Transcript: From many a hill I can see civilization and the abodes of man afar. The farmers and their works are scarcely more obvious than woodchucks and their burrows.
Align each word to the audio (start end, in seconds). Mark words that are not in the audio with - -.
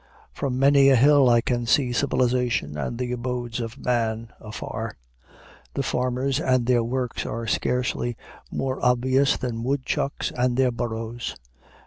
From 0.33 0.57
many 0.57 0.89
a 0.89 0.95
hill 0.95 1.29
I 1.29 1.41
can 1.41 1.67
see 1.67 1.93
civilization 1.93 2.75
and 2.75 2.97
the 2.97 3.11
abodes 3.11 3.59
of 3.59 3.77
man 3.77 4.29
afar. 4.39 4.97
The 5.75 5.83
farmers 5.83 6.39
and 6.39 6.65
their 6.65 6.83
works 6.83 7.23
are 7.23 7.45
scarcely 7.45 8.17
more 8.49 8.83
obvious 8.83 9.37
than 9.37 9.61
woodchucks 9.61 10.31
and 10.35 10.57
their 10.57 10.71
burrows. 10.71 11.35